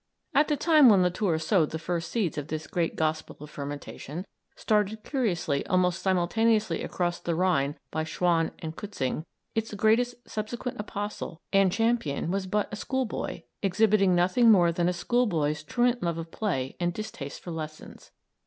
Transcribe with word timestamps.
At 0.33 0.47
the 0.47 0.57
time 0.57 0.89
when 0.89 1.03
Latour 1.03 1.37
sowed 1.37 1.69
the 1.69 1.77
first 1.77 2.09
seeds 2.09 2.35
of 2.35 2.47
this 2.47 2.65
great 2.65 2.95
gospel 2.95 3.37
of 3.39 3.51
fermentation, 3.51 4.25
started 4.55 5.03
curiously 5.03 5.63
almost 5.67 6.01
simultaneously 6.01 6.81
across 6.81 7.19
the 7.19 7.35
Rhine 7.35 7.77
by 7.91 8.03
Schwann 8.03 8.49
and 8.57 8.75
Kützing, 8.75 9.25
its 9.53 9.75
greatest 9.75 10.15
subsequent 10.27 10.79
apostle 10.79 11.39
and 11.53 11.71
champion 11.71 12.31
was 12.31 12.47
but 12.47 12.67
a 12.73 12.77
schoolboy, 12.77 13.43
exhibiting 13.61 14.15
nothing 14.15 14.49
more 14.49 14.71
than 14.71 14.89
a 14.89 14.91
schoolboy's 14.93 15.61
truant 15.61 16.01
love 16.01 16.17
of 16.17 16.31
play 16.31 16.75
and 16.79 16.95
distaste 16.95 17.39
for 17.39 17.51
lessons. 17.51 18.09